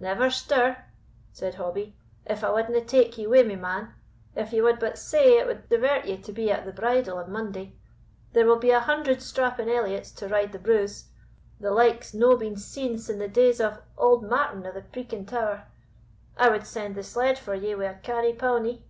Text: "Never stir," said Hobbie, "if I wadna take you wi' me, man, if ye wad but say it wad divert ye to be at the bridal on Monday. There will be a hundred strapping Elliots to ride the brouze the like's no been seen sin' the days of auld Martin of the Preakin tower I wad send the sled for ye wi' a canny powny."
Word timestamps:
"Never 0.00 0.30
stir," 0.30 0.78
said 1.30 1.56
Hobbie, 1.56 1.94
"if 2.24 2.42
I 2.42 2.50
wadna 2.50 2.82
take 2.82 3.18
you 3.18 3.28
wi' 3.28 3.42
me, 3.42 3.54
man, 3.54 3.92
if 4.34 4.50
ye 4.50 4.62
wad 4.62 4.80
but 4.80 4.96
say 4.96 5.36
it 5.38 5.46
wad 5.46 5.68
divert 5.68 6.06
ye 6.06 6.16
to 6.16 6.32
be 6.32 6.50
at 6.50 6.64
the 6.64 6.72
bridal 6.72 7.18
on 7.18 7.30
Monday. 7.30 7.74
There 8.32 8.46
will 8.46 8.56
be 8.58 8.70
a 8.70 8.80
hundred 8.80 9.20
strapping 9.20 9.68
Elliots 9.68 10.10
to 10.12 10.26
ride 10.28 10.52
the 10.52 10.58
brouze 10.58 11.08
the 11.60 11.70
like's 11.70 12.14
no 12.14 12.34
been 12.34 12.56
seen 12.56 12.96
sin' 12.96 13.18
the 13.18 13.28
days 13.28 13.60
of 13.60 13.78
auld 13.98 14.22
Martin 14.24 14.64
of 14.64 14.72
the 14.72 14.80
Preakin 14.80 15.26
tower 15.26 15.66
I 16.38 16.48
wad 16.48 16.66
send 16.66 16.94
the 16.94 17.02
sled 17.02 17.38
for 17.38 17.54
ye 17.54 17.74
wi' 17.74 17.84
a 17.84 17.98
canny 17.98 18.32
powny." 18.32 18.84